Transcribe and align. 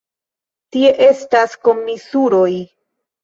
Tie 0.75 0.93
estas 1.09 1.53
komisuroj! 1.67 2.49